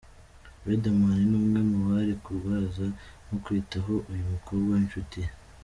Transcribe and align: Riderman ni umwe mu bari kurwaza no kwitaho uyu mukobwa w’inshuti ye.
Riderman 0.67 1.19
ni 1.29 1.35
umwe 1.39 1.59
mu 1.69 1.79
bari 1.87 2.13
kurwaza 2.23 2.85
no 3.27 3.35
kwitaho 3.43 3.93
uyu 4.11 4.23
mukobwa 4.33 4.69
w’inshuti 4.75 5.17
ye. 5.23 5.29